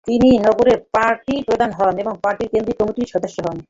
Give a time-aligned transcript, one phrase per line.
[0.07, 3.57] তিনি নগরের পার্টি প্রধান হন এবং পার্টির কেন্দ্রীয় কমিটির সদস্য হন।